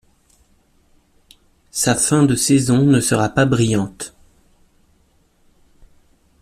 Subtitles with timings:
[1.69, 4.15] Sa fin de saison ne sera pas brillante.